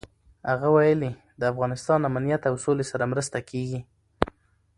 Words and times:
هغه 0.49 0.67
ویلي، 0.75 1.11
د 1.39 1.41
افغانستان 1.51 1.99
امنیت 2.09 2.41
او 2.49 2.55
سولې 2.65 2.85
سره 2.91 3.09
مرسته 3.11 3.37
کېږي. 3.49 3.79